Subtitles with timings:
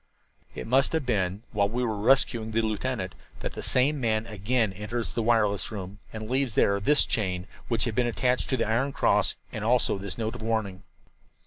[0.55, 4.73] "It must have been while we were rescuing the lieutenant that the same man again
[4.73, 8.67] enters the wireless room and leaves there this chain, which had been attached to the
[8.67, 10.81] iron cross, and also this note of warning.